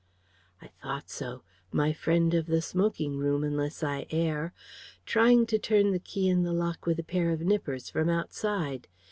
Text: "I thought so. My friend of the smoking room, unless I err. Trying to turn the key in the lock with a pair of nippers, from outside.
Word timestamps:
"I 0.63 0.69
thought 0.81 1.11
so. 1.11 1.43
My 1.71 1.93
friend 1.93 2.33
of 2.33 2.47
the 2.47 2.63
smoking 2.63 3.17
room, 3.19 3.43
unless 3.43 3.83
I 3.83 4.07
err. 4.09 4.51
Trying 5.05 5.45
to 5.45 5.59
turn 5.59 5.91
the 5.91 5.99
key 5.99 6.27
in 6.27 6.41
the 6.41 6.53
lock 6.53 6.87
with 6.87 6.97
a 6.97 7.03
pair 7.03 7.29
of 7.29 7.41
nippers, 7.41 7.87
from 7.91 8.09
outside. 8.09 8.87